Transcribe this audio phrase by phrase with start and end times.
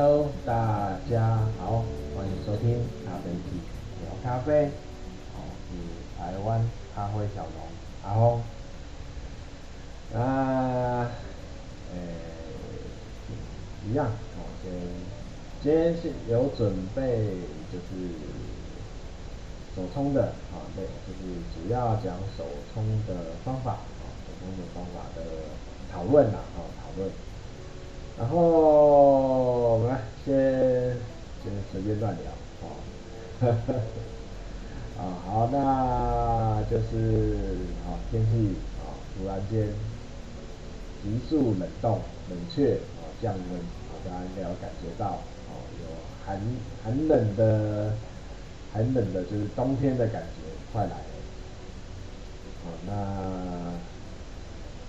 [0.00, 1.82] Hello，大家好，
[2.14, 3.58] 欢迎收听咖啡机
[4.00, 4.70] 聊咖啡。
[5.34, 5.74] 我是
[6.16, 7.58] 台湾咖啡小农
[8.04, 8.40] 阿峰。
[10.14, 11.10] 那，
[11.90, 11.98] 呃，
[13.88, 14.06] 一样，
[14.36, 14.70] 我先，
[15.64, 17.02] 今天是有准备，
[17.72, 17.90] 就是
[19.74, 21.18] 手冲的啊，对，就是
[21.52, 25.22] 主要讲手冲的方法，手冲的方法的
[25.92, 27.10] 讨论呐，啊，讨论。
[28.16, 28.38] 然后
[29.80, 30.34] 我们先
[31.40, 32.32] 先随便乱聊
[33.46, 33.54] 啊，
[34.98, 37.46] 啊好，那就是
[37.86, 39.68] 啊天气啊突然间
[41.00, 43.60] 急速冷冻冷却啊降温，
[44.04, 45.06] 大家应该有感觉到
[45.46, 45.86] 啊有
[46.26, 46.40] 寒
[46.82, 47.92] 寒冷的
[48.72, 50.42] 寒冷的就是冬天的感觉
[50.72, 50.96] 快来了
[52.64, 52.90] 啊，那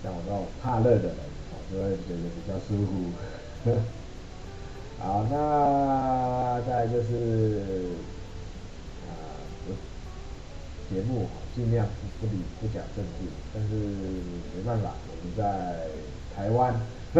[0.02, 1.30] 像我这种怕热的人。
[1.72, 3.70] 就会觉得比较舒服。
[5.02, 7.88] 好，那再就是
[9.08, 9.10] 啊，
[10.90, 13.74] 节目尽量不不理不讲政治，但是
[14.54, 15.88] 没办法，我们在
[16.36, 16.74] 台湾，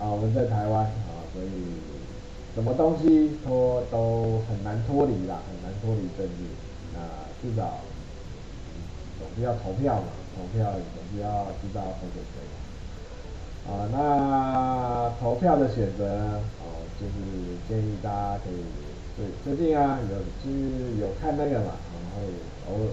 [0.00, 1.46] 啊，我们在台湾啊，所以
[2.56, 6.42] 什么东西脱都很难脱离啦，很难脱离政治。
[6.92, 6.98] 那
[7.40, 7.78] 至少
[9.20, 12.42] 总是要投票嘛，投票总是要知道投给谁。
[13.66, 16.40] 啊，那投票的选择呢？
[16.60, 17.12] 哦，就是
[17.66, 18.60] 建议大家可以
[19.16, 22.20] 最最近啊，有就是有看那个嘛，然后
[22.68, 22.92] 偶尔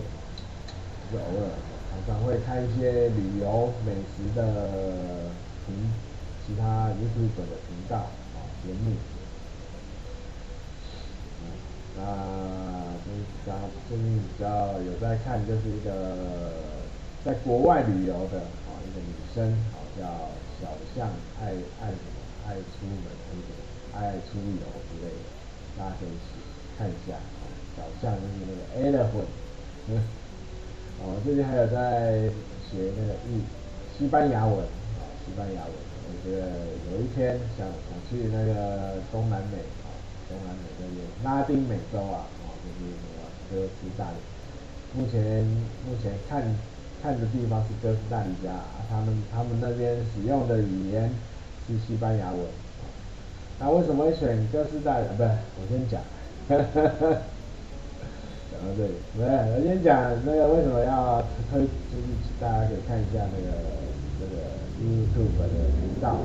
[1.11, 1.51] 就偶尔，
[1.91, 4.39] 常常会看一些旅游美食的
[5.67, 5.91] 频，
[6.47, 8.95] 其他 YouTube 的频道啊节目。
[11.99, 12.01] 啊，那
[13.03, 16.15] 就是刚最近比较有在看，就是一个
[17.25, 20.07] 在国外旅游的啊一个女生，好叫。
[20.61, 21.09] 小象
[21.41, 22.21] 爱爱什么？
[22.45, 23.41] 爱出门什么，
[23.97, 25.25] 爱出游之类的，
[25.77, 26.37] 大家可以去
[26.77, 27.17] 看一下。
[27.75, 29.25] 小象就是那个 elephant。
[29.89, 30.03] 嗯。
[31.01, 32.29] 哦，最近还有在
[32.69, 33.41] 学那个日
[33.97, 35.73] 西班牙文啊，西班牙文。
[35.73, 36.45] 我觉得
[36.91, 39.89] 有一天想想去那个东南美啊，
[40.29, 44.99] 东南美那边拉丁美洲啊，啊，就是那个哥斯达黎。
[44.99, 45.43] 目前
[45.87, 46.43] 目前看。
[47.01, 48.51] 看的地方是哥斯达黎加，
[48.87, 51.09] 他们他们那边使用的语言
[51.67, 52.39] 是西班牙文。
[53.59, 55.07] 那为什么会选哥斯达黎？
[55.17, 55.99] 不是，我先讲。
[56.47, 56.59] 讲
[58.61, 62.05] 到这里，不是，我先讲那个为什么要推，就是
[62.39, 63.49] 大家可以看一下那个
[64.19, 64.35] 那个
[64.77, 65.43] YouTube 的
[65.81, 66.17] 频道，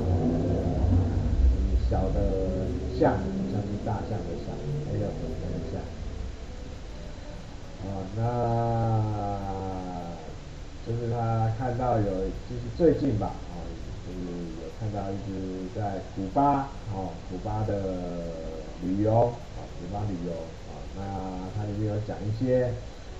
[1.89, 2.17] 小的
[2.99, 3.17] 象
[3.51, 4.53] 像是大象的象，
[4.85, 5.09] 那个
[5.41, 5.81] 那个象。
[7.81, 7.85] 啊，
[8.15, 9.46] 那。
[10.87, 12.05] 就是他看到有，
[12.47, 13.59] 就是最近吧，哦，
[14.07, 14.19] 就是
[14.63, 17.75] 有看到一只在古巴，哦，古巴的
[18.81, 20.31] 旅游，啊，古巴旅游，
[20.71, 21.01] 啊，那
[21.57, 22.71] 它里面有讲一些，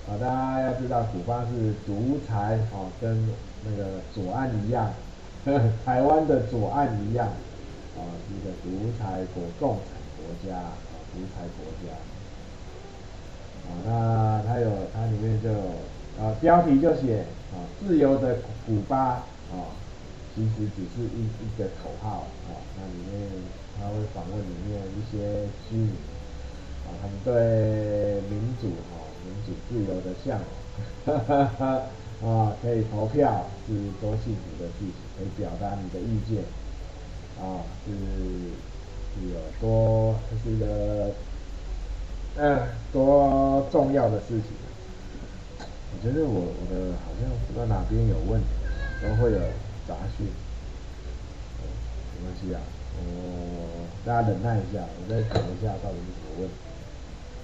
[0.08, 3.28] 啊，大家要知道古巴是独裁，哦，跟
[3.62, 4.90] 那个左岸一样，
[5.84, 10.72] 台湾的左岸一样，啊，是一个独裁国共产国家，啊，
[11.12, 11.92] 独裁国家，
[13.68, 15.60] 啊，那它有，它里面就有，
[16.20, 17.24] 啊，标题就写。
[17.48, 18.36] 啊，自由的
[18.66, 19.72] 古巴啊，
[20.34, 22.52] 其实只是一一个口号啊。
[22.76, 23.26] 那里面
[23.80, 25.88] 他会访问里面一些居民
[26.84, 30.38] 啊，他们对民主哈、民主自由的向
[31.06, 36.44] 往，哈哈哈啊，可以投票是多幸福的事情，可以表达你的意见
[37.40, 37.92] 啊，是
[39.14, 41.12] 是有多这是一个
[42.36, 42.60] 嗯
[42.92, 44.67] 多重要的事情。
[45.90, 48.46] 我觉得我我的好像不知道哪边有问题，
[49.02, 49.38] 都会有
[49.88, 50.26] 杂讯。
[52.18, 52.60] 没关系啊，
[52.98, 56.54] 我大家忍耐一下，我再等一下到底是什么问题。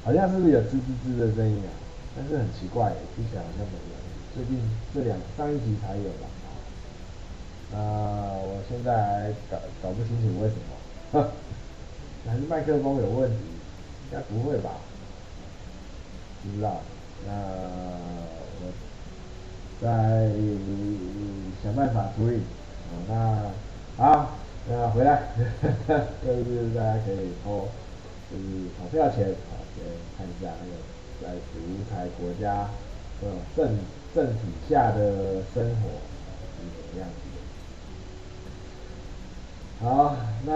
[0.04, 1.70] 好像是不是有吱吱吱的声音啊？
[2.14, 3.94] 但是很奇怪，听起来好像没有。
[4.34, 4.58] 最近
[4.92, 6.26] 这两上一集才有吧？
[7.78, 10.54] 啊，我现在还搞搞不清楚为什
[11.14, 11.32] 么，
[12.26, 13.36] 还是麦克风有问题？
[14.10, 14.70] 应该不会吧？
[16.42, 16.82] 不知道，
[17.26, 18.13] 那。
[19.84, 20.32] 再
[21.62, 22.40] 想办法处理，
[23.06, 23.52] 那
[23.98, 24.30] 好，
[24.66, 25.28] 那回来，
[26.24, 27.68] 就是大家可以投，
[28.30, 28.42] 就是
[28.80, 29.84] 投票前啊，先
[30.16, 30.72] 看一下那个
[31.20, 31.60] 在独
[31.90, 32.70] 裁国家
[33.20, 33.76] 这种政
[34.14, 34.40] 政体
[34.70, 36.00] 下的生活
[36.56, 37.20] 是什么样子
[39.82, 39.84] 的。
[39.84, 40.16] 好，
[40.46, 40.50] 那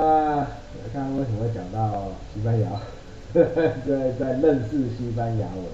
[0.94, 2.80] 看看为什么会讲到西班牙，
[3.34, 3.44] 在
[4.18, 5.64] 在认识西班牙文，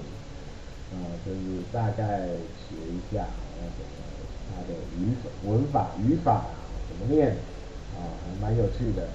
[0.91, 1.39] 啊，就是
[1.71, 2.27] 大概
[2.67, 3.25] 学一下。
[3.59, 3.77] 那个
[4.51, 6.45] 它的语法、文法、语法
[6.89, 7.29] 怎么念
[7.95, 7.99] 啊？
[8.23, 9.07] 还蛮有趣的。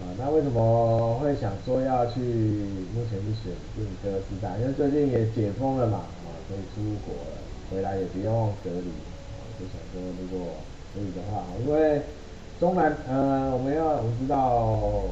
[0.00, 4.56] 啊，那为什么会想说要去目前是选定哥斯达？
[4.58, 7.38] 因为最近也解封了嘛，啊，可以出国了，
[7.70, 8.90] 回来也不用隔离，
[9.38, 10.56] 啊，就想说如果
[10.92, 12.02] 可以的话，因为
[12.58, 15.04] 中南，呃，我们要我们知道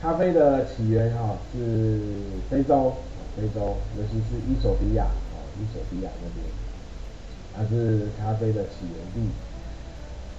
[0.00, 2.00] 咖啡的起源哈是
[2.48, 2.94] 非洲，
[3.36, 5.06] 非洲，尤其是伊索比亚，
[5.58, 6.44] 伊索比亚那边，
[7.56, 9.30] 它是咖啡的起源地。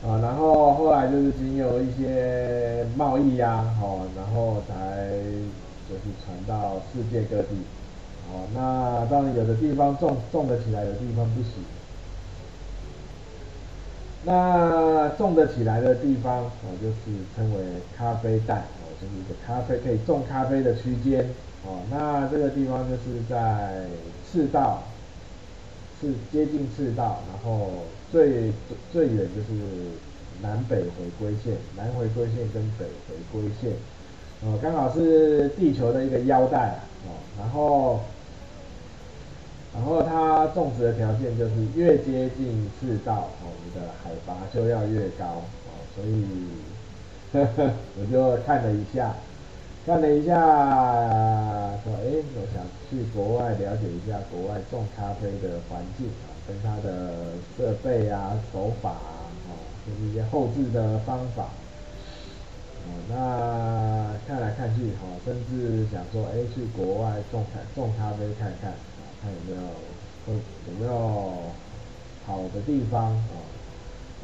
[0.04, 5.08] 啊，然后后来就是经由一些贸易呀，哦，然后才
[5.88, 7.54] 就是传到世界各地，
[8.34, 11.52] 哦，那当然有的地方种种得起来，有的地方不行。
[14.24, 16.96] 那种得起来的地方，哦，就是
[17.36, 17.64] 称为
[17.96, 21.30] 咖啡带，哦，就是一个咖啡可以种咖啡的区间，
[21.64, 23.86] 哦，那这个地方就是在
[24.32, 24.82] 赤道，
[26.02, 27.70] 是接近赤道，然后。
[28.12, 28.52] 最
[28.92, 29.62] 最远就是
[30.42, 33.72] 南北回归线，南回归线跟北回归线，
[34.44, 36.78] 哦，刚好是地球的一个腰带，
[37.08, 38.02] 哦，然后，
[39.74, 46.26] 然后它种植的条件就是越接近赤道，哦，你的海拔就要越高，哦，所以
[47.32, 49.16] 呵呵 我就看了一下，
[49.86, 56.30] 看了一下，说，哎，我想去国外了解一下国外种咖啡的环境啊。
[56.48, 59.54] 跟它的设备啊、手法啊，哦，
[59.86, 61.44] 就是一些后制的方法，
[62.84, 69.68] 哦，那看来看去，哦，甚至想说，哎，去国外种咖种咖啡看看，啊，看有没有
[70.26, 70.34] 会
[70.68, 71.32] 有没有
[72.26, 73.46] 好的地方，哦，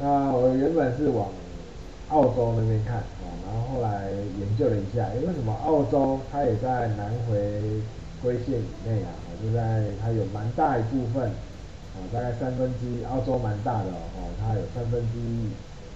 [0.00, 1.28] 那我原本是往
[2.10, 7.62] 澳洲那边看，哦，然后后来研究了一下，哎，为什么澳洲它也在南回
[8.22, 9.10] 归线以内啊？
[9.42, 11.30] 就在它有蛮大一部分。
[11.30, 15.50] 啊大概三分之一，澳洲蛮大的哦，它有三分之一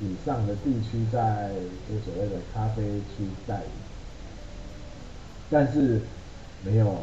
[0.05, 1.51] 以上的地区在
[1.89, 3.61] 就所谓的咖啡区带，
[5.49, 6.01] 但是
[6.65, 6.97] 没有人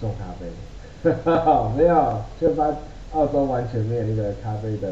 [0.00, 2.74] 种咖啡，哈哈，没有，就发
[3.12, 4.88] 澳洲完全没有一个咖啡的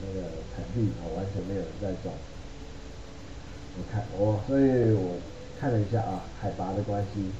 [0.00, 2.12] 那个产地哦，完全没有人在种。
[3.76, 5.16] 我看我，所以我
[5.58, 7.32] 看了一下啊，海拔的关系，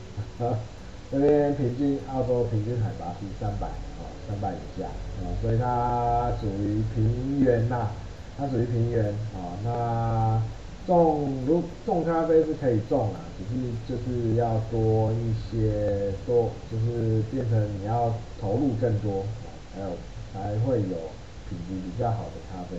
[1.11, 3.69] 这边平均澳洲平均海拔是三百。
[4.29, 7.89] 三百以下啊，所以它属于平原呐，
[8.37, 9.57] 它属于平原啊。
[9.65, 10.39] 那
[10.87, 13.55] 种如种咖啡是可以种啊，只是
[13.89, 19.25] 就是要多一些多，就是变成你要投入更多，
[19.75, 19.97] 还有
[20.35, 20.97] 才会有
[21.49, 22.77] 品质比较好的咖啡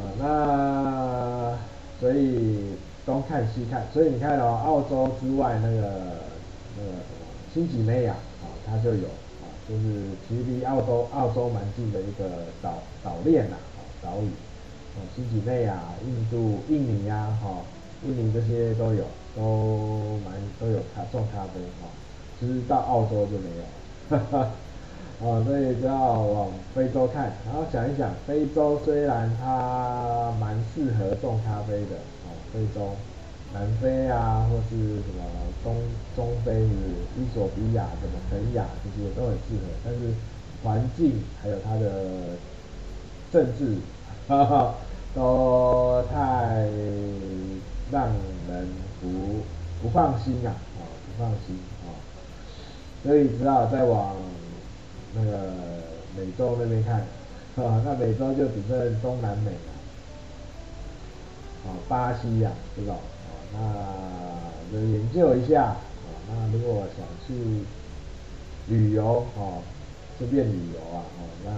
[0.20, 1.58] 那
[1.98, 2.76] 所以
[3.06, 5.76] 东看西看，所以你看哦，澳洲之外那个
[6.76, 8.52] 那个什么新几内亚啊。
[8.68, 12.28] 它就有啊，就是其实离澳洲澳洲蛮近的一个
[12.60, 14.26] 岛岛链呐，啊岛屿，
[14.98, 17.62] 啊新几内亚、印度、印尼呀，哈，
[18.04, 19.04] 印尼这些都有，
[19.36, 21.86] 都蛮都有咖种咖啡哈，
[22.40, 24.38] 其实到澳洲就没有，哈 哈，
[25.22, 31.94] 啊所以就要往非洲看，然后想一想，非洲虽然它蛮适合种咖啡的，
[32.56, 32.96] 非洲。
[33.54, 35.22] 南非啊，或是什么
[35.62, 35.76] 中
[36.16, 36.68] 中非是
[37.16, 40.12] 伊索比亚、什么肯亚这些都很适合，但是
[40.62, 42.36] 环境还有它的
[43.32, 43.76] 政治，
[44.26, 44.74] 哈哈，
[45.14, 46.68] 都太
[47.90, 48.08] 让
[48.48, 48.68] 人
[49.00, 49.42] 不
[49.80, 51.88] 不放心啊，啊不放心啊，
[53.04, 54.16] 所以只好再往
[55.14, 55.52] 那个
[56.16, 56.96] 美洲那边看，
[57.64, 59.72] 啊那美洲就只剩中南美了，
[61.66, 62.94] 啊巴西呀，对吧？
[63.52, 63.58] 那
[64.72, 65.76] 就研究一下啊，
[66.28, 67.34] 那如果想去
[68.68, 69.62] 旅游哦，
[70.18, 71.50] 顺便旅游啊，哦，那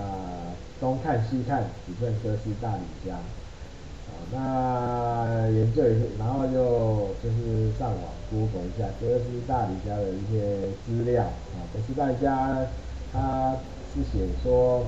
[0.80, 7.98] 东看西看，只剩哥斯大黎加，啊，那研究一下，然后就就是上网
[8.30, 12.66] 搜索一下哥斯大黎加的一些资料啊，哥斯大黎加
[13.12, 13.56] 它
[13.94, 14.84] 是写说，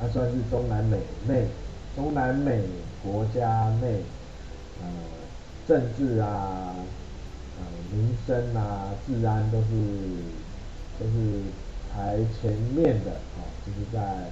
[0.00, 1.46] 它算是中南美内
[1.94, 2.62] 中南美
[3.02, 4.02] 国家内，
[4.82, 4.86] 呃。
[5.68, 6.74] 政治啊，
[7.58, 9.66] 呃，民生啊，治安都是
[10.98, 11.42] 都是
[11.92, 14.30] 排前面的啊，就是在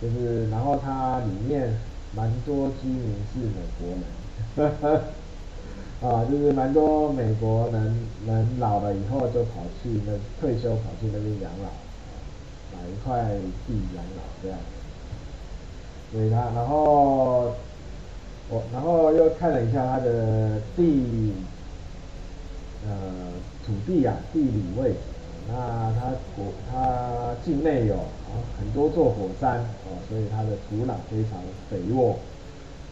[0.00, 1.78] 就是，然后它里面
[2.16, 4.02] 蛮多居民是美国人，
[4.56, 4.72] 呵
[6.00, 7.94] 呵，啊，就是蛮多美国人
[8.26, 11.68] 人老了以后就跑去那退休跑去那边养老，
[12.72, 13.36] 买一块
[13.66, 14.58] 地养老这样，
[16.12, 17.52] 所以他然后。
[18.50, 21.32] 我然后又看了一下它的地，
[22.86, 23.32] 呃，
[23.64, 24.96] 土地啊，地理位置，
[25.48, 32.16] 那它国它境内有啊很多座火山哦，所以它的土壤非常肥沃，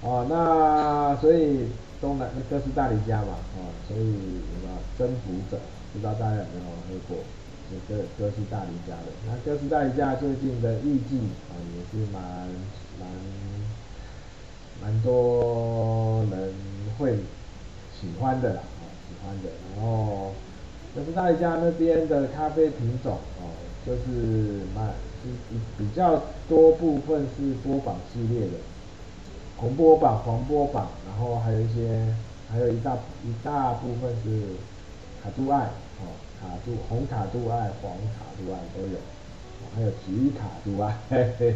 [0.03, 1.69] 啊，那所以
[2.01, 5.59] 东南哥斯达黎加嘛，哦，所以什么征服者，
[5.93, 7.17] 不知道大家有没有喝过？
[7.67, 11.19] 就哥哥斯达黎加的，那哥斯达黎加最近的艺妓
[11.51, 12.23] 啊也是蛮
[13.01, 13.09] 蛮
[14.83, 16.55] 蛮多人
[16.99, 17.17] 会
[18.01, 19.51] 喜欢的啦，啊喜欢的。
[19.75, 20.33] 然后
[20.95, 23.51] 哥斯达黎加那边的咖啡品种哦，
[23.85, 24.89] 就是蛮
[25.23, 25.31] 是
[25.77, 28.59] 比较多部分是波榜系列的，
[29.57, 32.15] 红波榜、黄波榜，然后还有一些，
[32.51, 34.43] 还有一大一大部分是
[35.23, 35.65] 卡杜艾
[36.01, 36.13] 哦。
[36.39, 38.99] 卡杜红卡杜艾、黄卡杜艾都有，
[39.75, 41.55] 还有橘卡杜艾，嘿嘿，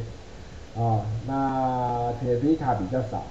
[0.74, 3.24] 哦，那铁皮卡比较少，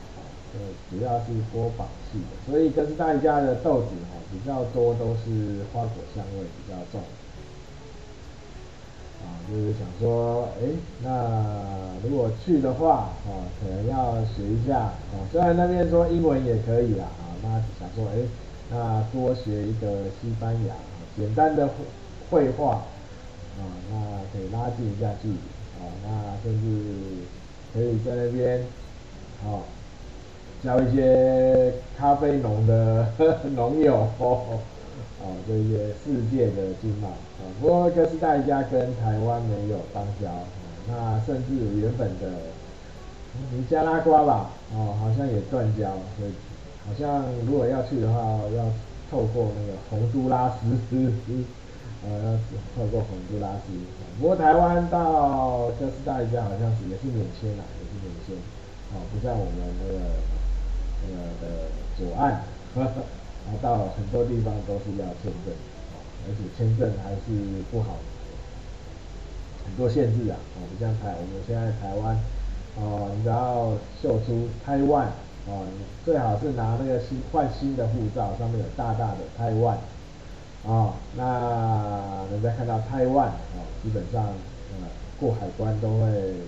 [0.53, 7.01] 呃，主要是波榜系的，所以哥斯达黎加的豆子哈比较多都是花果香味比较重，
[9.23, 10.67] 啊，就是想说，哎，
[11.01, 18.17] 那如果去的话，啊，可能要学一下，啊，虽然那边说英文也可以啦，啊，那想说，哎，
[18.69, 20.75] 那多学一个西班牙。
[21.17, 21.67] 简单的
[22.29, 25.37] 绘画啊，那可以拉近一下距离
[25.79, 26.07] 啊，那
[26.43, 26.63] 甚至
[27.73, 28.59] 可以在那边
[29.43, 29.63] 啊
[30.63, 33.11] 交一些咖啡农的
[33.55, 34.59] 农友哦，
[35.21, 37.41] 哦，这些世界的经贸啊。
[37.61, 40.29] 不过哥斯达黎加跟台湾没有邦交，
[40.87, 42.29] 那甚至原本的
[43.51, 46.31] 尼加拉瓜吧，哦，好像也断交，所以
[46.85, 48.19] 好像如果要去的话
[48.55, 48.65] 要。
[49.11, 50.55] 透过那个洪都拉斯，
[52.05, 52.39] 呃，
[52.77, 53.73] 透过洪都拉斯。
[54.19, 58.35] 不过台湾到哥斯达黎加好像是也是免签啦，也是免签，
[58.91, 59.99] 哦，不像我们那个
[61.03, 62.43] 那个的左岸，
[62.75, 62.83] 然
[63.51, 65.53] 后到很多地方都是要签证，
[66.27, 67.95] 而且签证还是不好，
[69.65, 72.19] 很多限制啊，哦，不像台我们现在台湾，
[72.75, 73.71] 哦，你只要
[74.01, 75.09] 秀出台湾。
[75.47, 79.75] 哦，你最好是拿那个新换新的护照，上面有大大的台湾，
[80.63, 84.87] 哦，那人家看到台湾，哦，基本上，呃，
[85.19, 86.05] 过海关都会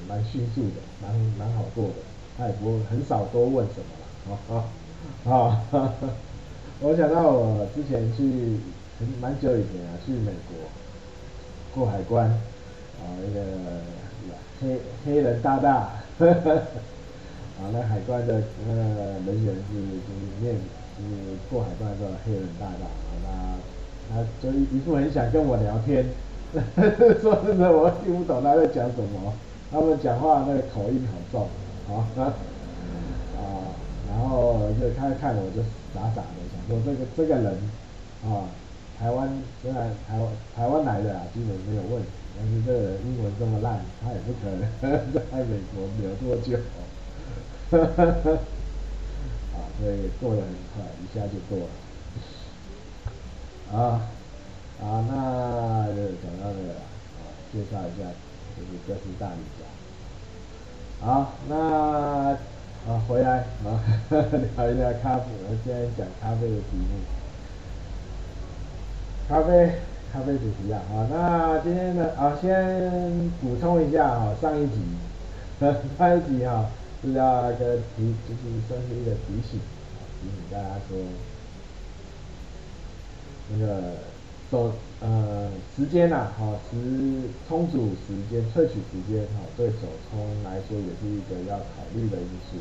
[0.07, 1.93] 蛮迅速的，蛮蛮好过的，
[2.37, 3.87] 他也不很少多问什么
[4.29, 4.63] 了，哦
[5.23, 5.93] 哦，哦，
[6.81, 8.59] 我想到我之前去
[8.99, 10.57] 很，蛮久以前啊，去美国
[11.73, 13.41] 过海关，啊，那个
[14.61, 15.93] 黑黑人大大。
[16.19, 18.81] 啊， 那海关的那个
[19.25, 19.73] 人员是
[20.05, 20.55] 就是面
[20.97, 21.09] 就是
[21.49, 23.27] 过海关的黑人大大，啊，那
[24.13, 26.05] 他就一副很想跟我聊天，
[27.21, 29.33] 说真的我听不懂他在讲什么，
[29.71, 31.47] 他们讲话那个口音很重，
[31.87, 33.71] 啊啊，
[34.09, 35.61] 然后就他看我就
[35.93, 37.55] 傻傻的想说这个这个人
[38.25, 38.51] 啊，
[38.99, 39.29] 台湾
[39.61, 44.61] 虽然台湾台湾来的啊，基本没有问题，但是这个人英文这么烂，他也不可能
[45.31, 46.57] 在美国留多久。
[47.71, 48.33] 呵呵呵，
[49.55, 51.71] 啊，所以过得很快，一下就过了。
[53.73, 54.01] 啊，
[54.81, 57.23] 啊，那就讲到这个，啊，
[57.53, 58.03] 介绍一下，
[58.57, 59.61] 就是哥斯达黎加。
[61.05, 61.55] 好，那
[62.87, 63.79] 啊回来啊，
[64.11, 66.99] 聊一下咖啡，我现在讲咖啡的题目。
[69.29, 69.79] 咖啡，
[70.11, 74.81] 咖啡主题啊，啊，那今天呢，啊，先补充一下哈，上一集，
[75.97, 76.65] 上一集哈。
[77.03, 79.59] 是要一个提，就是算是一个提醒，
[80.21, 80.95] 提醒大家说，
[83.51, 83.93] 那个
[84.49, 92.57] 走呃时间呐，好时充足时间萃取时间，好对手冲来说也是一个要考虑的因素。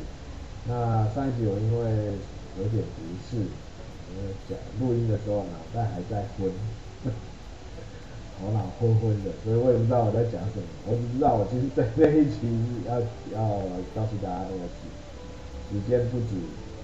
[0.67, 2.17] 那上一集我因为
[2.59, 6.51] 有点不适，因为讲录音的时候脑袋还在昏。
[8.41, 10.65] 头脑昏昏的，所以我也不知道我在讲什么。
[10.87, 12.49] 我只知道我其实在这一期
[12.89, 12.97] 要
[13.37, 13.61] 要
[13.93, 14.89] 告诉大家那个时
[15.69, 16.41] 时间不止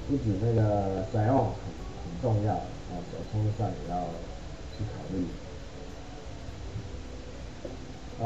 [0.07, 1.65] 不止那个使用很
[2.05, 2.53] 很重要
[2.89, 3.95] 啊，手冲上也要
[4.77, 5.15] 去考虑
[8.23, 8.25] 啊。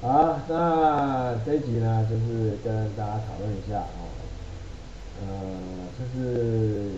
[0.00, 4.08] 好，那这一集呢，就是跟大家讨论一下哦，
[5.20, 5.26] 呃，
[5.98, 6.92] 就是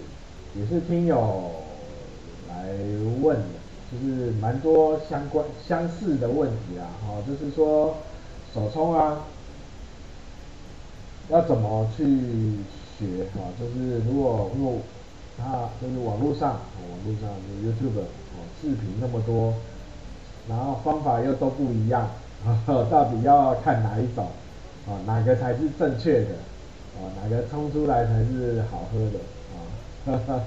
[0.54, 1.50] 也是听友
[2.48, 2.74] 来
[3.22, 3.59] 问的，
[3.90, 7.94] 就是蛮多相关相似的问题啊，哈，就是说
[8.54, 9.24] 手冲啊，
[11.28, 12.04] 要怎么去
[12.98, 13.50] 学啊？
[13.58, 14.78] 就是如果如果
[15.36, 17.30] 他就是网络上，网络上
[17.64, 19.54] YouTube 哦，视频那么多，
[20.48, 22.08] 然后方法又都不一样。
[22.46, 22.56] 啊，
[22.90, 24.26] 到底要看哪一种？
[24.86, 26.28] 啊，哪个才是正确的？
[26.96, 29.18] 啊，哪个冲出来才是好喝的？
[29.52, 29.58] 啊，
[30.06, 30.40] 哈哈，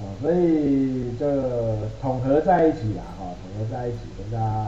[0.00, 4.66] 哦，所以这统合在一起啦，哈、哦，统合在一起跟大家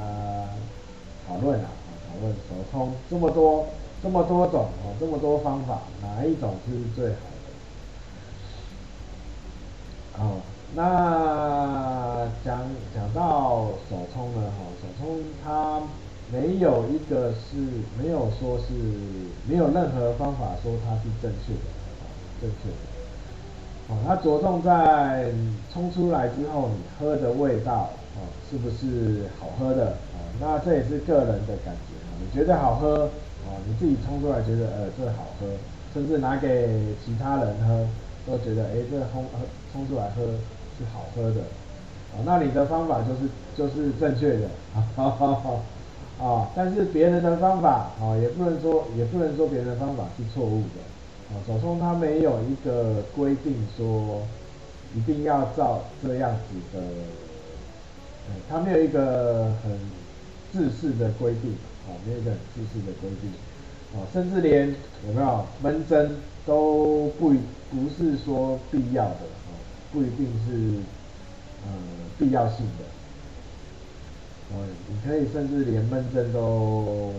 [1.27, 1.71] 讨论啊，
[2.07, 3.67] 讨论手冲这么多
[4.03, 7.17] 这么多种哦，这么多方法，哪一种是最好
[10.19, 10.23] 的？
[10.23, 10.43] 哦，
[10.75, 12.61] 那讲
[12.95, 15.81] 讲到手冲呢，哈、哦，手冲它
[16.31, 17.57] 没有一个是
[17.99, 18.75] 没有说是
[19.49, 21.71] 没有任何方法说它是正确的，
[22.43, 22.92] 正确的。
[23.89, 25.33] 哦，它着重在
[25.73, 29.91] 冲出来之后，你喝的味道，哦，是不是好喝的？
[30.15, 33.11] 哦，那这也是个人的感觉，你觉得好喝，
[33.45, 35.47] 哦，你自己冲出来觉得，呃，这好喝，
[35.93, 37.87] 甚至拿给其他人喝，
[38.25, 39.39] 都觉得，哎，这冲喝
[39.73, 40.23] 冲出来喝
[40.79, 41.41] 是好喝的，
[42.15, 44.49] 哦，那你的方法就是就是正确的，
[44.97, 45.51] 哈哈哈，
[46.25, 50.81] 啊，但是别人的方法，啊，也不能说也不能说别人的方法是错误的。
[51.47, 54.23] 手冲它没有一个规定说
[54.95, 56.83] 一定要照这样子的，
[58.29, 59.73] 嗯，它没有一个很
[60.53, 61.53] 制式的规定，
[61.89, 63.31] 啊，没有一个很制式的规定，
[63.99, 64.69] 啊，甚至连
[65.07, 67.31] 有没有闷蒸都不
[67.71, 69.51] 不是说必要的，啊，
[69.93, 70.79] 不一定是
[71.65, 71.73] 呃
[72.19, 72.85] 必要性的，
[74.55, 77.13] 啊，你可以甚至连闷蒸都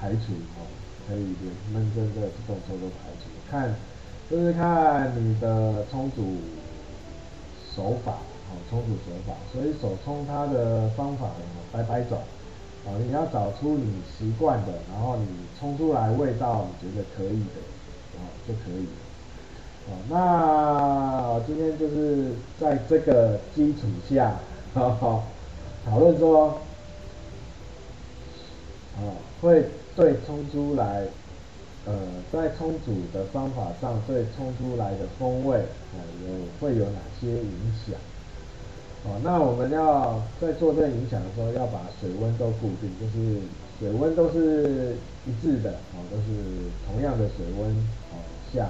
[0.00, 0.66] 排除，哦。
[1.10, 3.74] 可以连闷蒸的这种时候都排除，看
[4.30, 6.36] 就是看你的冲煮
[7.74, 12.16] 手法，哦，冲煮手法，所以手冲它的方法呢，百百种，
[12.86, 15.26] 哦，你要找出你习惯的，然后你
[15.58, 17.58] 冲出来味道你觉得可以的，
[18.14, 18.94] 哦，就可以了，
[19.88, 24.36] 哦，那今天就是在这个基础下，
[24.74, 25.24] 哈哈，
[25.84, 26.60] 讨论说，
[28.96, 29.68] 哦，会。
[29.96, 31.04] 对冲出来，
[31.86, 31.92] 呃，
[32.32, 35.56] 在冲煮的方法上，对冲出来的风味，
[35.94, 37.50] 呃，有会有哪些影
[37.86, 37.96] 响？
[39.04, 43.40] 哦，那我们要在做这个影响的时候，要把水温都固定，就是
[43.78, 44.94] 水温都是
[45.26, 46.24] 一致的，哦，都是
[46.86, 47.70] 同样的水温，
[48.12, 48.20] 哦，
[48.52, 48.66] 下，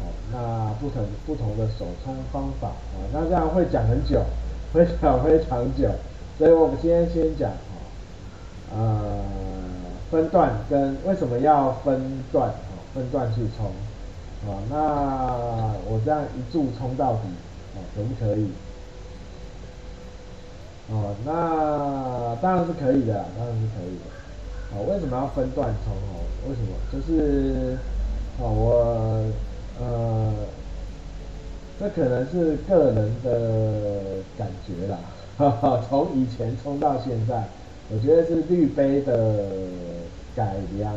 [0.00, 4.22] 哦，那不同不同的手冲方法，哦，那这样会讲很久，
[4.72, 5.90] 会讲非常久，
[6.38, 9.45] 所以我们今天先讲，哦，呃。
[10.10, 12.52] 分段跟为什么要分段？
[12.94, 13.66] 分段去冲，
[14.50, 14.76] 啊，那
[15.86, 17.28] 我这样一注冲到底，
[17.74, 18.48] 啊，可不可以？
[20.88, 24.06] 哦，那当然是可以的，当然是可以的。
[24.72, 25.92] 哦，为什么要分段冲？
[25.92, 26.68] 哦，为什么？
[26.90, 27.76] 就是，
[28.40, 29.22] 哦，我，
[29.78, 30.32] 呃，
[31.78, 34.98] 这可能是个人的感觉啦，
[35.36, 37.46] 哈哈，从以前冲到现在。
[37.88, 39.48] 我觉得是滤杯的
[40.34, 40.92] 改良，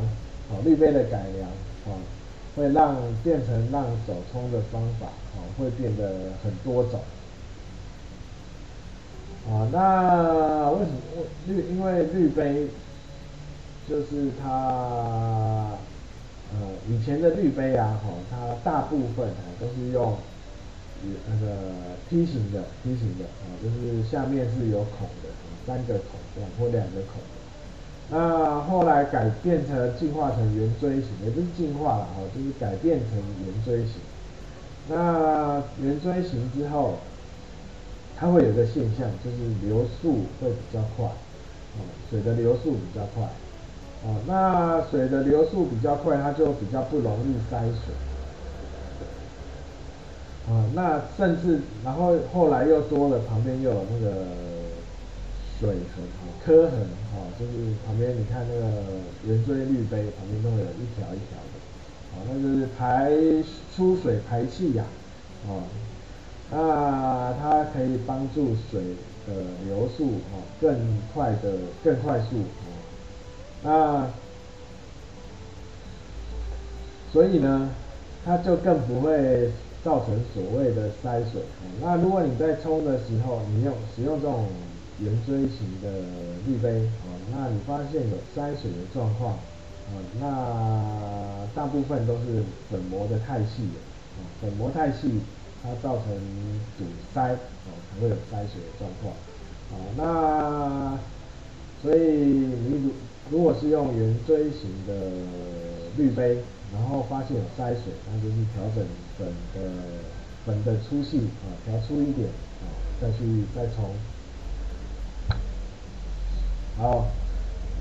[0.49, 1.47] 哦，滤杯的改良，
[1.85, 1.99] 哦，
[2.55, 6.09] 会让变成让手冲的方法，哦，会变得
[6.43, 6.99] 很多种，
[9.47, 10.97] 啊，那为什么
[11.47, 11.63] 滤？
[11.69, 12.67] 因为滤杯
[13.87, 14.47] 就是它，
[16.51, 16.57] 呃，
[16.89, 20.17] 以前的滤杯啊，哈，它大部分啊都是用
[21.27, 21.55] 那个
[22.09, 25.29] 梯形的，梯形的，啊，就是下面是有孔的。
[25.69, 27.21] 三个孔，或两个孔，
[28.09, 34.01] 那后来改变成进化成圆锥形，也不是进化了哈，就是改变成圆锥形。
[34.87, 36.95] 那圆锥形之后，
[38.17, 43.29] 它会有个现象，就是流速会比较快，哦，水的流速比较快，
[44.03, 47.93] 哦，那水的流速比较快，它就比较不容易塞水，
[50.51, 54.48] 啊，那甚至然后后来又多了，旁边又有那个。
[55.59, 56.79] 水痕啊，刻痕
[57.11, 57.51] 啊，就是
[57.85, 58.65] 旁边你看那个
[59.25, 63.11] 圆锥滤杯旁边都有一条一条的，啊，那就是排
[63.75, 64.85] 出水排气呀，
[65.49, 65.67] 啊，
[66.49, 68.81] 那它可以帮助水
[69.27, 69.33] 的
[69.65, 72.37] 流速啊更快的更快速
[73.67, 73.67] 啊，
[74.01, 74.07] 那
[77.11, 77.69] 所以呢，
[78.23, 79.51] 它就更不会
[79.83, 81.41] 造成所谓的塞水。
[81.81, 84.47] 那如果你在冲的时候，你用使用这种。
[85.01, 86.03] 圆锥形的
[86.45, 93.79] 滤杯啊，那你发现有塞水的状况啊，那大部分都是粉膜的太细了
[94.19, 95.21] 啊，粉膜太细，
[95.63, 96.05] 它造成
[96.77, 96.83] 堵
[97.13, 99.13] 塞啊，才会有塞水的状况
[99.71, 99.73] 啊。
[99.95, 100.99] 那
[101.81, 102.91] 所以你如
[103.31, 104.93] 如果是用圆锥形的
[105.95, 106.39] 滤杯，
[106.73, 108.85] 然后发现有塞水，那就是调整
[109.17, 109.71] 粉的
[110.45, 112.27] 粉的粗细啊，调粗一点
[112.61, 112.67] 啊，
[112.99, 113.95] 再去再从。
[116.79, 117.05] 好，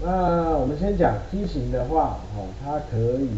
[0.03, 3.31] 那我们先讲梯形的话，哦，它可以，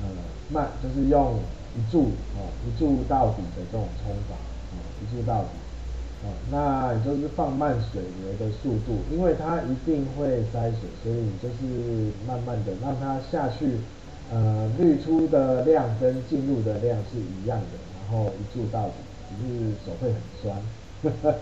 [0.00, 0.08] 呃，
[0.48, 1.34] 慢，就是用
[1.76, 2.04] 一注，
[2.38, 4.34] 哦，一注到底的这种冲法，
[4.72, 5.48] 哦一注到底，
[6.24, 13.76] 哦，那你就是放慢水流的速度，因为它一定会塞水，所以你就是慢慢的让它下去，
[14.32, 18.94] 呃，滤出的量跟进入的量是一样的，然后一注到底，
[19.28, 20.56] 只是手会很酸，
[21.02, 21.34] 呵呵，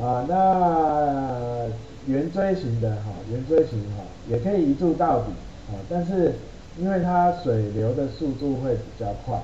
[0.00, 1.66] 啊，那
[2.06, 5.32] 圆锥形的哈，圆锥形哈，也可以一注到底，
[5.70, 6.34] 啊，但是
[6.78, 9.40] 因为它水流的速度会比较快。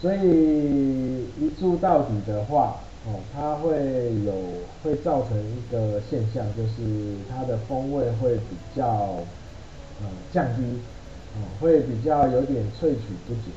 [0.00, 4.32] 所以一注到底的话，哦，它会有
[4.82, 8.86] 会造成一个现象，就是它的风味会比较
[10.00, 10.62] 呃降低，
[11.34, 13.50] 哦，会比较有点萃取不足，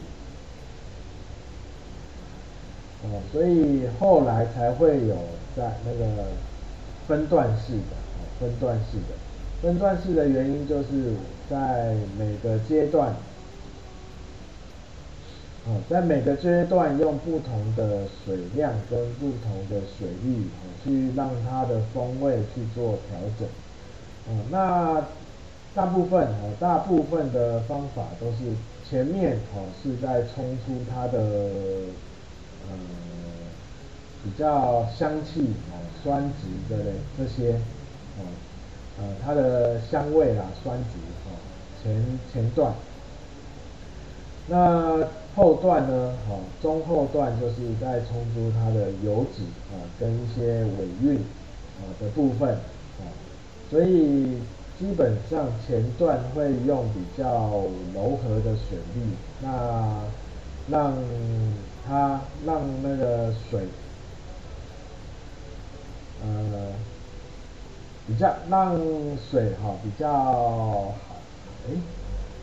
[3.04, 5.16] 哦，所以后来才会有
[5.56, 6.24] 在那个
[7.08, 7.96] 分段式的，
[8.40, 9.16] 分段式的，
[9.62, 11.14] 分段式的原因就是
[11.50, 13.14] 在每个阶段。
[15.66, 23.48] 哦，在每个阶段用不同的水量跟不同的水力，哦，去让它的风味去做调整。
[24.28, 25.02] 哦，那
[25.74, 28.40] 大部分哦，大部分的方法都是
[28.90, 31.50] 前面哦是在冲出它的
[32.70, 32.78] 呃
[34.24, 37.54] 比较香气哦酸质的这些
[38.18, 38.24] 哦
[39.00, 41.36] 呃它的香味啦酸质哦
[41.84, 42.74] 前前段。
[44.46, 46.14] 那后段呢？
[46.28, 51.16] 好，中后段就是在冲出它的油脂啊，跟一些尾韵
[51.80, 53.08] 啊的部分啊，
[53.72, 54.38] 所以
[54.78, 57.64] 基本上前段会用比较
[57.96, 60.04] 柔和的水力，那
[60.70, 60.94] 让
[61.88, 63.62] 它让那个水
[66.24, 66.72] 呃
[68.08, 68.78] 比较让
[69.32, 70.96] 水哈比较好，
[71.68, 71.72] 哎，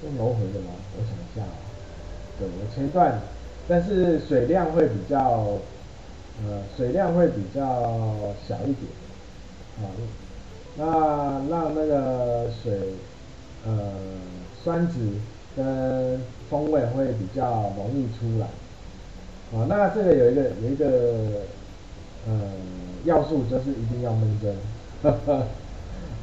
[0.03, 0.73] 用柔和的吗？
[0.97, 1.57] 我想一下啊。
[2.39, 3.21] 对，我前段，
[3.69, 5.59] 但是水量会比较，
[6.43, 7.63] 呃，水量会比较
[8.49, 8.91] 小一点，
[9.79, 9.85] 啊，
[10.77, 10.85] 那
[11.51, 12.95] 让那个水，
[13.67, 13.93] 呃，
[14.63, 14.99] 酸质
[15.55, 18.47] 跟风味会比较容易出来，
[19.53, 20.87] 啊，那这个有一个有一个，
[22.27, 22.53] 呃，
[23.05, 24.55] 要素就是一定要闷蒸，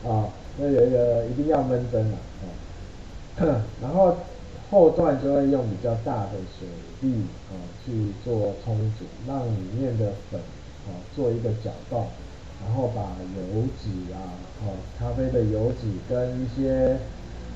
[0.10, 4.16] 啊，那有一个一定要闷蒸啊，然后。
[4.70, 6.68] 后段就会用比较大的水
[7.00, 10.42] 力啊去做冲煮，让里面的粉
[10.86, 12.08] 啊做一个搅动，
[12.62, 14.68] 然后把油脂啊，啊
[15.00, 16.98] 咖啡的油脂跟一些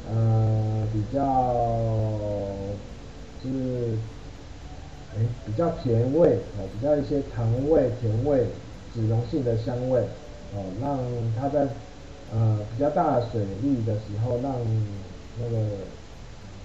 [0.09, 1.53] 呃比较
[3.43, 3.97] 就是
[5.17, 8.45] 哎比较甜味哦比较一些糖味甜味
[8.93, 10.01] 脂溶性的香味
[10.53, 10.97] 哦，让
[11.39, 11.67] 它在
[12.33, 14.53] 呃比较大的水力的时候让
[15.39, 15.57] 那个。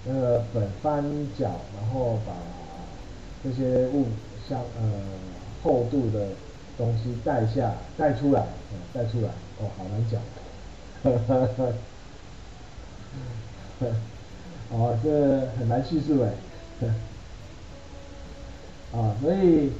[0.09, 1.03] 那个粉翻
[1.37, 2.31] 搅，然后把
[3.43, 4.05] 这些物
[4.47, 4.89] 像呃
[5.61, 6.29] 厚度的
[6.77, 8.45] 东西带下带出来，
[8.93, 9.27] 带出来，
[9.59, 10.21] 哦，好难讲，
[11.03, 11.73] 呵呵呵，
[13.81, 13.87] 呵，
[14.71, 16.87] 哦，这很难叙述哎，
[18.93, 19.71] 啊，所以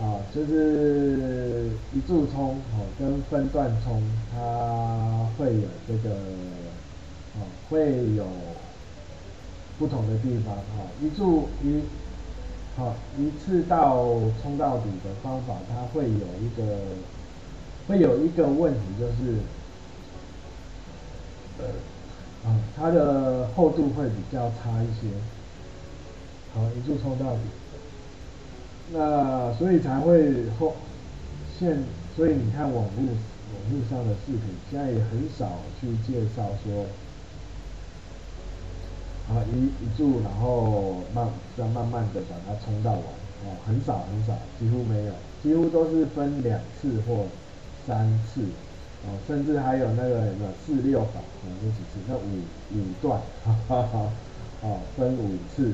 [0.00, 6.14] 啊，就是一注冲哦，跟分段冲，它会有这个，
[7.34, 8.26] 哦，会有。
[9.76, 11.82] 不同的地方哈，一注一，
[12.76, 14.06] 好一次到
[14.40, 16.78] 冲到底的方法，它会有一个，
[17.88, 19.40] 会有一个问题就是，
[21.58, 21.66] 呃，
[22.48, 25.10] 啊，它的厚度会比较差一些，
[26.54, 27.40] 好一注冲到底，
[28.92, 30.74] 那所以才会后
[31.58, 31.82] 现，
[32.16, 36.86] 所以你看网络网络上的视频，现在也很少去介绍说。
[39.26, 47.24] 啊，一一注，然后慢，再慢慢的把它冲到完，哦，很少很少，几乎没有，几乎都是分两次或
[47.86, 48.42] 三次，
[49.06, 52.42] 哦，甚至还有那个什么四六法，哦，那几次，那五
[52.78, 54.12] 五段， 哈哈哈，
[54.60, 55.72] 哦，分五次，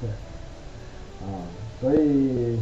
[0.00, 0.10] 对，
[1.22, 1.46] 啊，
[1.80, 2.58] 所以，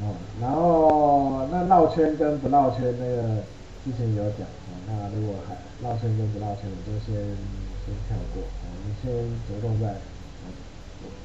[0.00, 3.42] 哦， 然后那绕圈跟不绕圈那个
[3.84, 5.56] 之前有讲，哦，那如果还。
[5.82, 8.42] 绕圈跟不绕圈，我就先先跳过。
[8.60, 9.10] 我们先
[9.48, 9.94] 着重在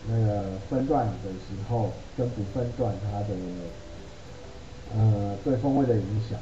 [0.07, 3.35] 那个分段的时候跟不分段它的
[4.95, 6.39] 呃对风味的影响。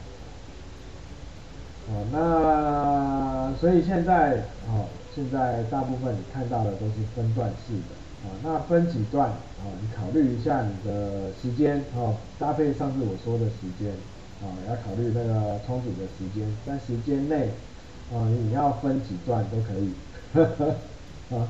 [1.89, 8.02] 哦，那所以现在哦，现在大部分你看到的都是分段式的。
[8.23, 9.63] 啊，那分几段啊？
[9.81, 13.91] 你考虑一下你的时间哦，搭配上次我说的时间
[14.41, 17.49] 啊，要考虑那个冲煮的时间，在时间内。
[18.13, 19.91] 啊，你要分几段都可以，
[20.33, 21.47] 呵呵，啊，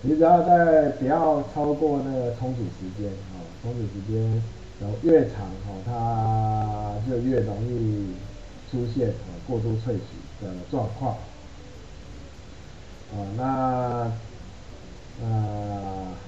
[0.00, 4.22] 你只要在不要超过那个冲煮时间哦，冲煮时间
[4.80, 8.14] 然后越长哦，它就越容易
[8.70, 10.00] 出现哦过度萃取
[10.40, 11.16] 的状况。
[13.12, 14.10] 啊，那
[15.20, 15.24] 那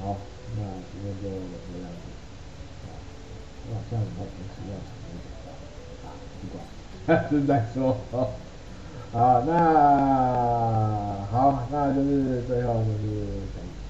[0.01, 0.17] 好，
[0.57, 1.33] 那今天就这
[1.83, 2.05] 样子。
[2.85, 2.89] 啊，
[3.69, 4.21] 我好像有东
[4.55, 5.27] 西要讲一点
[6.05, 6.07] 啊，
[6.41, 6.59] 不管，
[7.31, 7.99] 正在说。
[9.13, 9.51] 好，那
[11.31, 13.05] 好，那就是最后就是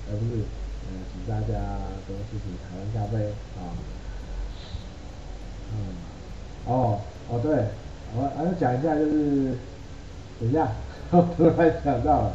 [0.08, 0.42] 呃不是，
[0.84, 1.52] 呃请大家
[2.06, 3.26] 多支持台湾咖啡
[3.58, 3.60] 啊。
[5.72, 5.76] 嗯，
[6.66, 7.66] 哦哦对，
[8.16, 9.58] 我还要讲一下就是，
[10.40, 10.68] 等一下，
[11.10, 12.32] 我突然想到了，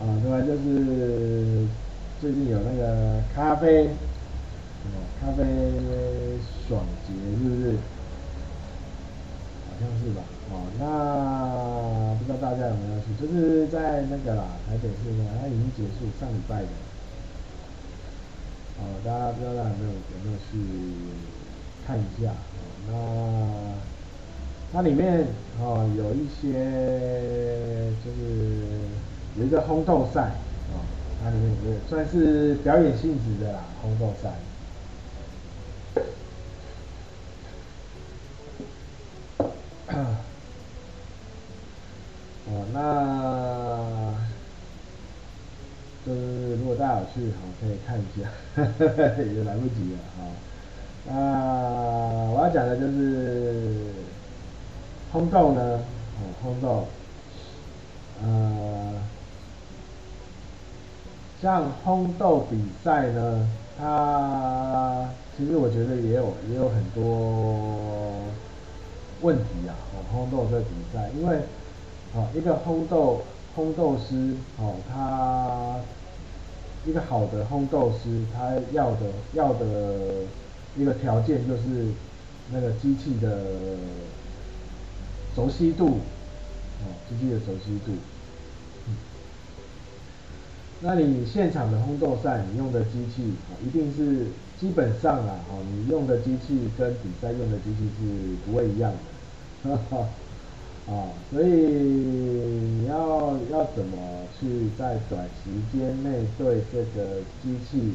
[0.00, 0.40] 啊对吧？
[0.40, 1.66] 就是
[2.22, 5.42] 最近有那个咖啡，哦咖啡
[6.68, 7.72] 爽节是不是？
[9.66, 10.22] 好像是吧。
[10.52, 13.06] 哦，那不知道大家有没有去？
[13.20, 16.68] 就是在那个啦，台北市呢，它已经结束上礼拜的。
[18.78, 20.62] 哦，大家不知道大家有没有有没有去
[21.84, 22.30] 看一下？
[22.92, 23.74] 哦，
[24.72, 25.26] 那它里面
[25.60, 26.52] 哦有一些
[28.04, 28.22] 就是
[29.40, 30.30] 有一个烘豆赛，
[31.22, 34.30] 它里面有个算是表演性质的啦，红豆赛。
[42.44, 42.78] 哦，那
[46.04, 48.28] 就是如果大家有去，好可以看一下，
[49.22, 50.18] 也来不及了哈。
[51.04, 51.12] 那
[52.30, 53.92] 我要讲的就是
[55.12, 55.84] 烘豆呢，
[56.16, 56.88] 哦，烘豆，
[58.22, 58.94] 呃，
[61.42, 68.22] 像烘豆比赛呢，它其实我觉得也有也有很多
[69.22, 71.40] 问题啊，哦，烘豆这比赛，因为。
[72.14, 73.22] 哦，一个烘豆
[73.56, 75.76] 烘豆师，哦，他
[76.84, 79.66] 一个好的烘豆师，他要的要的
[80.76, 81.86] 一个条件就是
[82.50, 83.46] 那个机器的
[85.34, 86.00] 熟悉度，
[86.82, 87.92] 哦，机器的熟悉度。
[90.84, 94.26] 那你现场的烘豆赛，你用的机器，啊，一定是
[94.60, 98.92] 基本上啊，哦，你用的机器跟比赛用的机器是不会一样
[99.62, 100.08] 的，哈哈。
[100.84, 103.96] 啊、所以你要要怎么
[104.36, 107.94] 去在短时间内对这个机器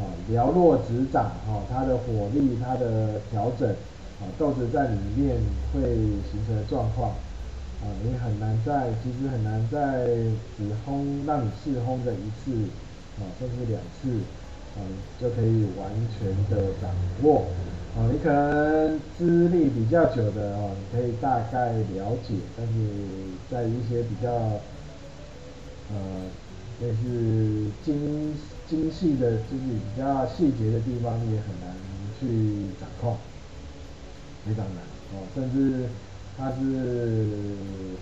[0.00, 3.68] 啊了若指掌哈、它的火力、它的调整
[4.18, 5.36] 啊，豆子在里面
[5.74, 5.82] 会
[6.30, 7.12] 形成的状况
[7.82, 10.06] 啊，你很难在其实很难在
[10.56, 12.52] 只烘让你试烘的一次
[13.18, 14.08] 啊，甚至两次
[14.76, 14.78] 啊，
[15.20, 16.90] 就可以完全的掌
[17.22, 17.42] 握。
[17.98, 22.72] 啊，你可能资历比较久的哦，你可以大概了解，但是
[23.50, 24.30] 在一些比较
[25.90, 26.30] 呃
[26.80, 28.32] 类似精
[28.68, 31.76] 精细的，就是比较细节的地方，你也很难
[32.18, 32.26] 去
[32.80, 33.16] 掌控，
[34.46, 35.26] 非常难哦。
[35.34, 35.84] 甚至
[36.38, 37.28] 它是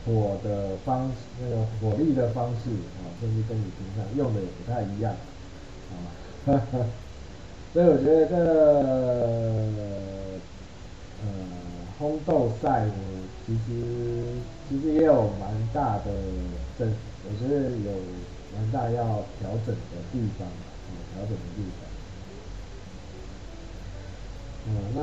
[0.07, 5.13] 火的方式那个火力的方式啊，甚至跟你平常用的也不太一样
[5.91, 5.95] 啊。
[6.47, 6.87] 呵呵
[7.73, 8.43] 所以我觉得这个
[11.23, 11.29] 呃
[12.01, 12.93] 烘豆赛呢，
[13.47, 13.61] 其实
[14.69, 16.07] 其实也有蛮大的
[16.79, 16.93] 整，
[17.25, 17.93] 我觉得有
[18.57, 20.51] 蛮大要调整的地方，啊，
[21.15, 21.81] 调整的地方。
[24.67, 24.99] 嗯，那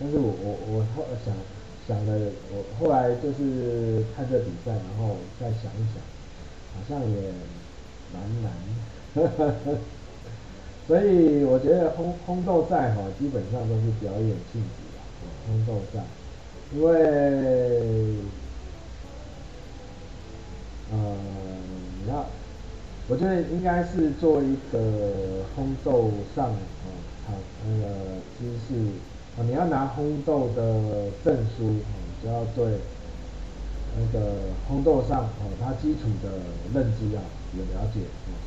[0.00, 1.34] 但是我我我后想
[1.86, 6.02] 想的，我后来就是看这比赛，然后再想一想，
[6.74, 7.16] 好像也
[8.12, 8.52] 蛮难。
[10.86, 14.98] 所以我觉得烘烘豆赛哈，基本上都是表演性质的，
[15.48, 16.04] 烘豆赛，
[16.74, 16.92] 因为，
[20.92, 21.16] 呃，
[22.06, 22.26] 那，
[23.08, 26.58] 我觉得应该是做一个烘豆上啊，
[27.26, 27.32] 好
[27.66, 27.86] 那个
[28.38, 28.74] 知识
[29.36, 32.78] 啊，你要拿烘豆的证书啊，就要对
[33.96, 34.34] 那个
[34.68, 36.30] 烘豆上哦，它基础的
[36.72, 37.22] 认知啊
[37.56, 38.00] 有了解。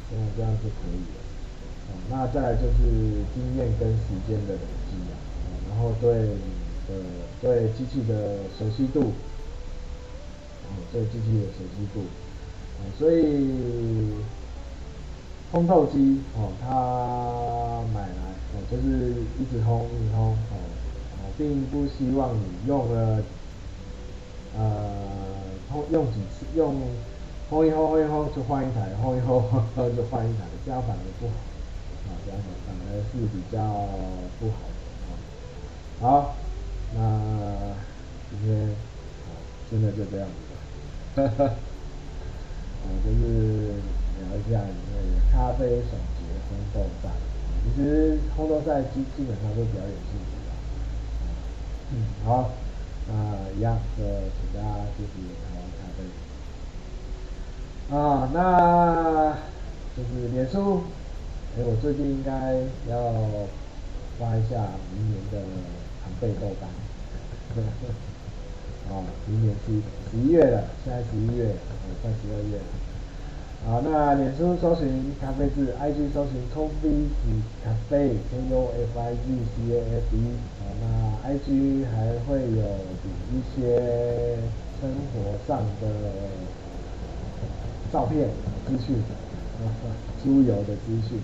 [0.10, 1.20] 这样这样就可以了，
[1.90, 2.80] 哦，那再来就是
[3.36, 5.20] 经验跟时间的累积啊，
[5.68, 6.48] 然后对你
[6.88, 7.04] 的
[7.42, 9.12] 对机器的熟悉度，
[10.64, 12.08] 哦，对机器的熟悉度，
[12.80, 14.16] 哦，所以
[15.52, 20.56] 烘豆机哦，它买来哦就是一直烘一直烘，哦，
[21.38, 23.24] 并不希望你用了，
[24.58, 24.90] 呃，
[25.72, 26.76] 烘用几次用。
[27.50, 29.40] 烘一烘，烘一烘就换一台，烘一烘
[29.96, 31.34] 就换一台，这样反而不好，
[32.04, 33.64] 啊，这样反而是比较
[34.38, 35.16] 不好的啊。
[36.02, 36.36] 好，
[36.94, 37.00] 那
[38.30, 39.32] 今天啊，
[39.70, 40.58] 现在就这样子吧，
[41.16, 41.56] 哈哈，
[42.84, 43.80] 啊，就是
[44.20, 44.52] 聊一。
[44.52, 45.00] 下那个
[45.32, 47.08] 咖啡爽捷烘豆赛，
[47.64, 50.37] 其实烘豆赛基基本上都比较有兴趣。
[51.90, 52.52] 嗯，好，
[53.08, 53.14] 那
[53.56, 54.04] 一样的，
[54.36, 56.04] 请大家继续台湾咖啡。
[57.96, 58.36] 啊，那
[59.96, 60.84] 就是脸书，
[61.58, 62.56] 哎，我最近应该
[62.90, 63.14] 要
[64.20, 65.40] 发一下明年的
[66.04, 66.68] 常备豆单。
[68.90, 68.92] 啊，
[69.28, 69.72] 明年是
[70.12, 71.56] 十一月了，现在十一月，
[72.02, 72.87] 快十二月了。
[73.70, 77.10] 好，那脸书搜寻咖啡字，IG 搜寻 Coffee
[77.62, 79.18] Cafe K O F I Z
[79.52, 80.18] C A F E。
[80.62, 80.86] 好，那
[81.30, 82.64] IG 还会有
[83.30, 83.60] 一些
[84.80, 85.84] 生活上的
[87.92, 88.30] 照片
[88.66, 89.04] 资讯，
[90.24, 91.20] 出游 的资讯，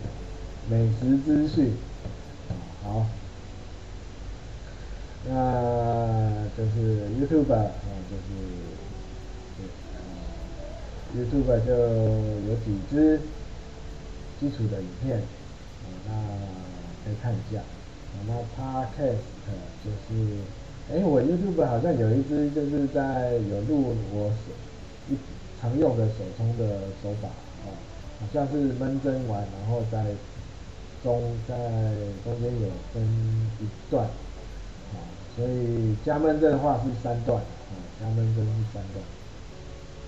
[0.70, 1.72] 美食资讯。
[2.84, 3.06] 好。
[5.26, 7.72] 那就是 YouTube 啊，
[8.12, 8.28] 就是
[11.16, 13.20] ，YouTube 就有几支
[14.40, 16.12] 基础的影片，啊，
[17.06, 17.60] 那可以看一下。
[17.60, 19.24] 啊，那 Podcast
[19.84, 20.38] 就是，
[20.92, 24.52] 哎，我 YouTube 好像有一支就是在有录我手
[25.10, 25.18] 一
[25.60, 27.28] 常用的手冲的手法，
[27.66, 27.74] 啊，
[28.20, 30.06] 好像是闷蒸完，然后在
[31.04, 31.56] 中在
[32.24, 33.04] 中间有分
[33.60, 34.08] 一段。
[35.36, 39.04] 所以加闷蒸的话是三段，啊，加闷蒸是三段，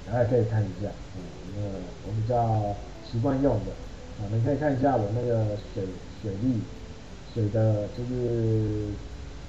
[0.08, 1.22] 大家可以看一下，嗯，
[1.56, 1.70] 那个
[2.06, 2.76] 我比较
[3.12, 3.72] 习惯用的，
[4.20, 5.84] 啊，你可以看一下我那个水
[6.22, 6.62] 水力，
[7.34, 8.90] 水的就是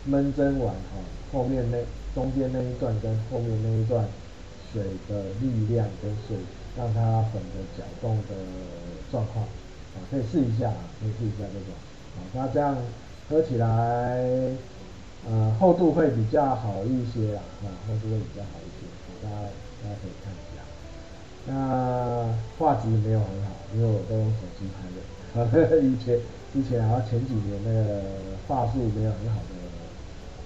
[0.07, 0.97] 闷蒸完，哈，
[1.33, 1.79] 后面那
[2.15, 4.07] 中间那一段跟后面那一段
[4.73, 6.39] 水的力量跟水
[6.77, 8.35] 让它粉的搅动的
[9.11, 11.75] 状况，啊，可以试一下，可以试一下这种，
[12.17, 12.77] 啊，那这样
[13.29, 14.76] 喝起来。
[15.29, 18.87] 呃，厚度会比较好一些啦，啊，厚度会比较好一些，
[19.23, 19.35] 大家
[19.83, 20.63] 大家可以看一下。
[21.49, 24.99] 那画质没有很好，因为我都用手机拍的。
[25.83, 26.19] 以前
[26.55, 28.03] 以前然后前几年那个
[28.47, 29.55] 画质没有很好的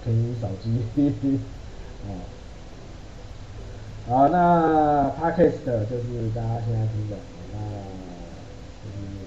[0.03, 0.81] 便宜手机，
[2.07, 2.09] 啊，
[4.09, 7.15] 好，那 Podcast 就是大家现在听的，
[7.53, 7.59] 那
[8.83, 9.20] 就是。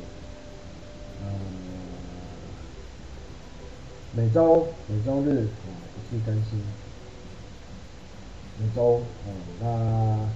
[4.16, 6.62] 每周每周日啊一次更新，
[8.60, 9.26] 每周啊
[9.60, 10.28] 那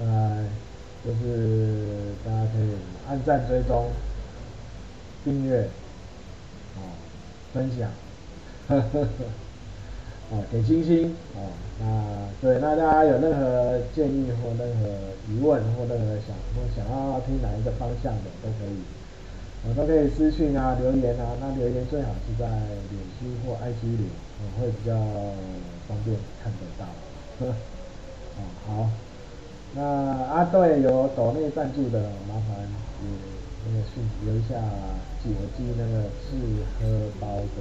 [0.00, 0.44] 那
[1.04, 2.70] 就是大家可以
[3.08, 3.90] 按赞追踪、
[5.24, 5.68] 订阅
[6.74, 6.98] 啊
[7.54, 7.88] 分享，
[8.66, 11.38] 呵呵呵啊给星星啊
[11.78, 14.88] 那对那大家有任何建议或任何
[15.28, 18.95] 疑问或任何想或想要听哪一个方向的都可以。
[19.68, 24.06] 我都可以私讯啊，留言啊，那留言最好是在脸书或 IG 里，
[24.38, 24.94] 我会比较
[25.88, 26.86] 方便看得到。
[27.40, 27.50] 呵，
[28.38, 28.88] 哦好，
[29.74, 31.98] 那啊对，有抖内赞助的，
[32.28, 32.62] 麻烦
[33.02, 33.10] 也
[33.66, 34.54] 那个讯留一下，
[35.20, 36.38] 寄我寄那个试
[36.78, 37.58] 喝包的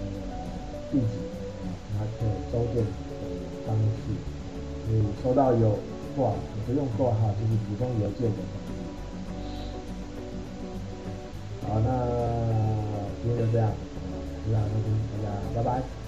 [0.00, 0.04] 呃
[0.90, 1.14] 地址
[1.62, 2.90] 啊，它可以收件的
[3.68, 4.10] 方式，
[4.88, 5.78] 你收到有
[6.16, 6.32] 挂，
[6.66, 8.42] 不用挂号，就是普通邮件的。
[11.72, 11.88] 好，那
[13.22, 14.62] 今天就这样，嗯，就这样，
[15.54, 16.01] 大家拜拜。